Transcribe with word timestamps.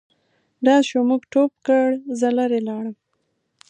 ډز 0.65 0.81
شو 0.89 0.99
موږ 1.09 1.21
ټوپ 1.31 1.51
کړ 1.67 1.87
زه 2.19 2.27
لیري 2.37 2.61
لاړم. 2.67 2.95